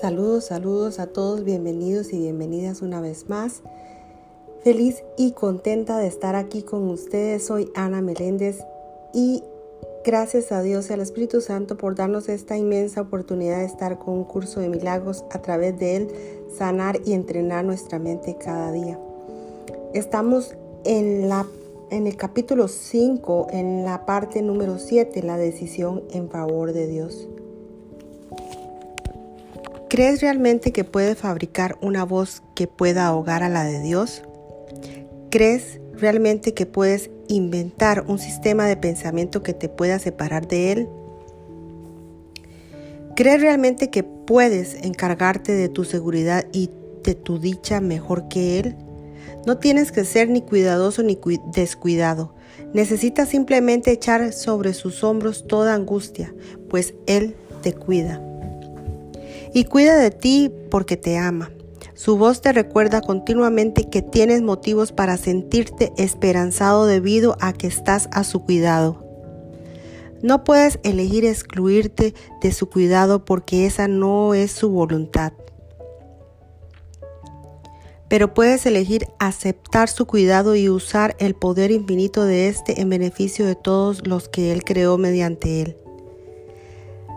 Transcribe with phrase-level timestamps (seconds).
[0.00, 3.62] Saludos, saludos a todos, bienvenidos y bienvenidas una vez más.
[4.62, 7.46] Feliz y contenta de estar aquí con ustedes.
[7.46, 8.60] Soy Ana Meléndez
[9.12, 9.42] y
[10.04, 14.14] gracias a Dios y al Espíritu Santo por darnos esta inmensa oportunidad de estar con
[14.14, 16.08] un curso de milagros a través de él,
[16.56, 19.00] sanar y entrenar nuestra mente cada día.
[19.94, 20.54] Estamos
[20.84, 21.44] en, la,
[21.90, 27.28] en el capítulo 5, en la parte número 7, la decisión en favor de Dios.
[29.98, 34.22] ¿Crees realmente que puedes fabricar una voz que pueda ahogar a la de Dios?
[35.28, 40.88] ¿Crees realmente que puedes inventar un sistema de pensamiento que te pueda separar de Él?
[43.16, 46.70] ¿Crees realmente que puedes encargarte de tu seguridad y
[47.02, 48.76] de tu dicha mejor que Él?
[49.48, 51.18] No tienes que ser ni cuidadoso ni
[51.52, 52.36] descuidado.
[52.72, 56.32] Necesitas simplemente echar sobre sus hombros toda angustia,
[56.68, 58.22] pues Él te cuida
[59.52, 61.50] y cuida de ti porque te ama.
[61.94, 68.08] Su voz te recuerda continuamente que tienes motivos para sentirte esperanzado debido a que estás
[68.12, 69.04] a su cuidado.
[70.22, 75.32] No puedes elegir excluirte de su cuidado porque esa no es su voluntad.
[78.08, 83.44] Pero puedes elegir aceptar su cuidado y usar el poder infinito de éste en beneficio
[83.44, 85.76] de todos los que Él creó mediante Él.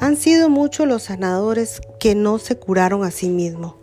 [0.00, 3.76] Han sido muchos los sanadores que no se curaron a sí mismos.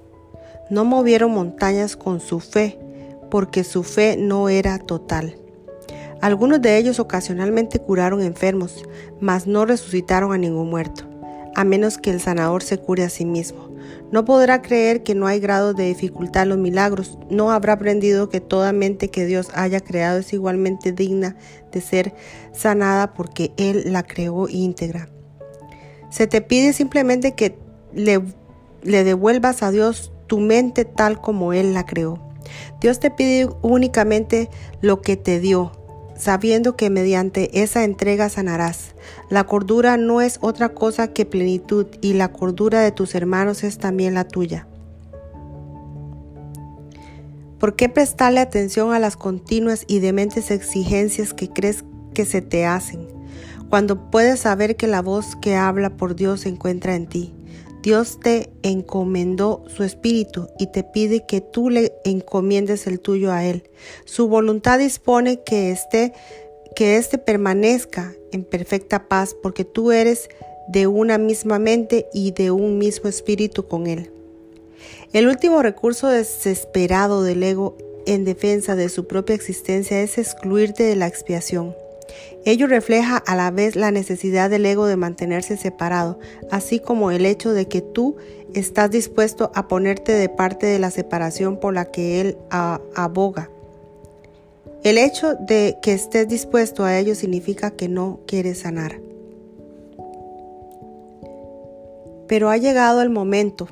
[0.70, 2.80] No movieron montañas con su fe,
[3.30, 5.38] porque su fe no era total.
[6.22, 8.84] Algunos de ellos ocasionalmente curaron enfermos,
[9.20, 11.06] mas no resucitaron a ningún muerto,
[11.56, 13.72] a menos que el sanador se cure a sí mismo.
[14.12, 18.30] No podrá creer que no hay grados de dificultad en los milagros, no habrá aprendido
[18.30, 21.38] que toda mente que Dios haya creado es igualmente digna
[21.72, 22.14] de ser
[22.54, 25.09] sanada porque Él la creó íntegra.
[26.12, 27.58] Se te pide simplemente que
[27.94, 28.22] le,
[28.84, 32.20] devuelvas a Dios tu mente tal como Él la creó.
[32.82, 34.50] Dios te pide únicamente
[34.82, 35.71] lo que te dio,
[36.17, 38.94] sabiendo que mediante esa entrega sanarás.
[39.30, 43.77] La cordura no es otra cosa que plenitud y la cordura de tus hermanos es
[43.77, 44.67] también la tuya.
[47.58, 52.66] ¿Por qué prestarle atención a las continuas y dementes exigencias que crees que se te
[52.66, 53.20] hacen?
[53.71, 57.33] Cuando puedes saber que la voz que habla por Dios se encuentra en ti.
[57.82, 63.45] Dios te encomendó su espíritu y te pide que tú le encomiendes el tuyo a
[63.45, 63.64] Él.
[64.04, 66.11] Su voluntad dispone que este,
[66.77, 70.27] éste permanezca en perfecta paz porque tú eres
[70.67, 74.11] de una misma mente y de un mismo espíritu con Él.
[75.14, 80.98] El último recurso desesperado del ego en defensa de su propia existencia es excluirte de
[80.98, 81.73] la expiación.
[82.45, 87.26] Ello refleja a la vez la necesidad del ego de mantenerse separado, así como el
[87.26, 88.17] hecho de que tú
[88.54, 93.50] estás dispuesto a ponerte de parte de la separación por la que él aboga.
[94.83, 99.00] El hecho de que estés dispuesto a ello significa que no quieres sanar.
[102.27, 103.67] Pero ha llegado el momento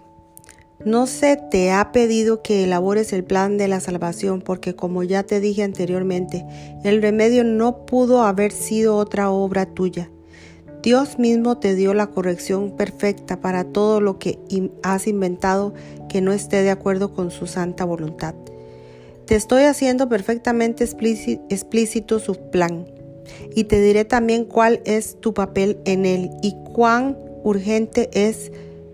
[0.85, 5.23] no se te ha pedido que elabores el plan de la salvación porque como ya
[5.23, 6.45] te dije anteriormente,
[6.83, 10.09] el remedio no pudo haber sido otra obra tuya.
[10.81, 14.39] Dios mismo te dio la corrección perfecta para todo lo que
[14.81, 15.73] has inventado
[16.07, 18.33] que no esté de acuerdo con su santa voluntad.
[19.25, 22.87] Te estoy haciendo perfectamente explícito su plan
[23.53, 28.51] y te diré también cuál es tu papel en él y cuán urgente es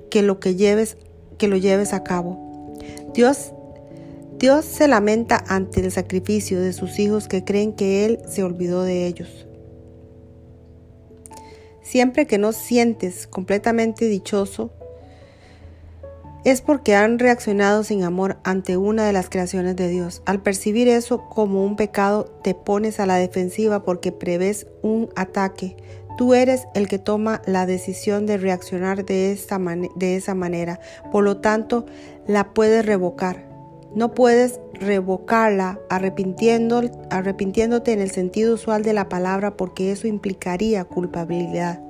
[0.09, 0.97] que lo que lleves
[1.37, 2.73] que lo lleves a cabo.
[3.13, 3.53] Dios,
[4.37, 8.83] Dios se lamenta ante el sacrificio de sus hijos que creen que Él se olvidó
[8.83, 9.47] de ellos.
[11.81, 14.71] Siempre que no sientes completamente dichoso,
[16.45, 20.21] es porque han reaccionado sin amor ante una de las creaciones de Dios.
[20.25, 25.75] Al percibir eso como un pecado, te pones a la defensiva porque prevés un ataque
[26.17, 29.59] Tú eres el que toma la decisión de reaccionar de, esta
[29.95, 30.79] de esa manera.
[31.11, 31.85] Por lo tanto,
[32.27, 33.45] la puedes revocar.
[33.93, 41.81] No puedes revocarla arrepintiéndote en el sentido usual de la palabra porque eso implicaría culpabilidad.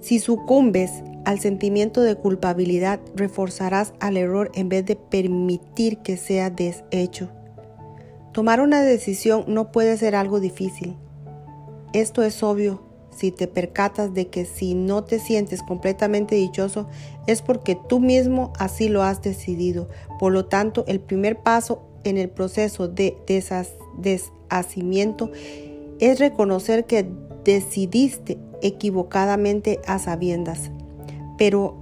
[0.00, 6.50] Si sucumbes al sentimiento de culpabilidad, reforzarás al error en vez de permitir que sea
[6.50, 7.28] deshecho.
[8.32, 10.96] Tomar una decisión no puede ser algo difícil.
[11.92, 16.86] Esto es obvio si te percatas de que si no te sientes completamente dichoso
[17.26, 19.88] es porque tú mismo así lo has decidido.
[20.18, 25.30] Por lo tanto, el primer paso en el proceso de deshacimiento
[25.98, 27.06] es reconocer que
[27.44, 30.70] decidiste equivocadamente a sabiendas,
[31.36, 31.76] pero,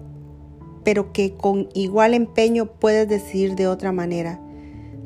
[0.83, 4.41] pero que con igual empeño puedes decidir de otra manera.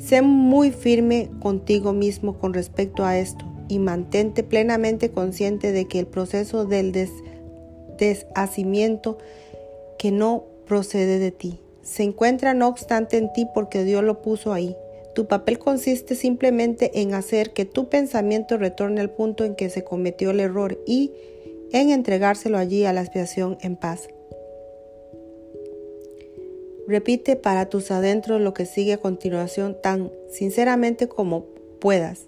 [0.03, 6.01] Sé muy firme contigo mismo con respecto a esto y mantente plenamente consciente de que
[6.01, 6.93] el proceso del
[7.99, 9.19] deshacimiento
[9.99, 14.53] que no procede de ti se encuentra no obstante en ti porque Dios lo puso
[14.53, 14.77] ahí.
[15.15, 19.85] Tu papel consiste simplemente en hacer que tu pensamiento retorne al punto en que se
[19.85, 21.13] cometió el error y
[21.73, 24.09] en entregárselo allí a la expiación en paz.
[26.89, 31.45] Repite para tus adentros lo que sigue a continuación tan sinceramente como
[31.81, 32.27] puedas,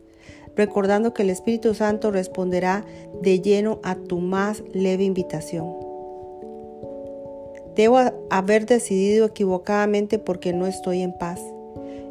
[0.55, 2.85] recordando que el Espíritu Santo responderá
[3.21, 5.75] de lleno a tu más leve invitación.
[7.75, 7.99] Debo
[8.31, 11.41] haber decidido equivocadamente porque no estoy en paz.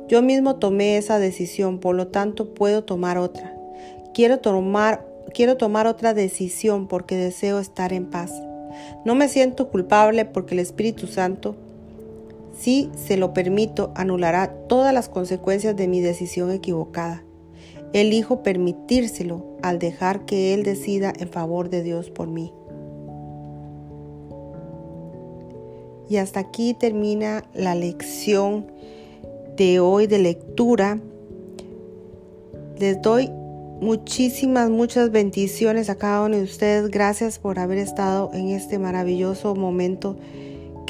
[0.09, 3.55] Yo mismo tomé esa decisión, por lo tanto puedo tomar otra.
[4.13, 8.33] Quiero tomar, quiero tomar otra decisión porque deseo estar en paz.
[9.05, 11.55] No me siento culpable porque el Espíritu Santo
[12.57, 17.23] si se lo permito, anulará todas las consecuencias de mi decisión equivocada.
[17.93, 22.53] Elijo permitírselo al dejar que Él decida en favor de Dios por mí.
[26.09, 28.67] Y hasta aquí termina la lección
[29.57, 30.99] de hoy de lectura.
[32.77, 33.29] Les doy
[33.81, 36.89] muchísimas, muchas bendiciones a cada uno de ustedes.
[36.89, 40.17] Gracias por haber estado en este maravilloso momento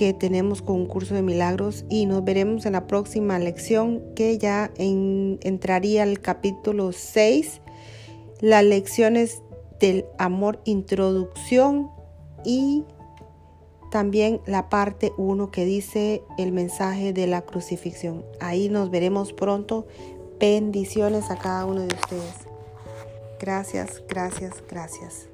[0.04, 4.38] que tenemos con un curso de milagros y nos veremos en la próxima lección que
[4.38, 7.62] ya entraría al capítulo 6,
[8.42, 9.42] las lecciones
[9.80, 11.90] del amor introducción
[12.44, 12.84] y
[13.92, 18.26] también la parte 1 que dice el mensaje de la crucifixión.
[18.42, 19.88] Ahí nos veremos pronto.
[20.38, 22.36] Bendiciones a cada uno de ustedes.
[23.40, 25.33] Gracias, gracias, gracias.